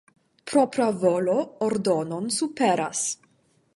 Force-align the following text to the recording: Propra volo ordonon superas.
Propra 0.51 0.87
volo 1.03 1.35
ordonon 1.67 2.33
superas. 2.39 3.05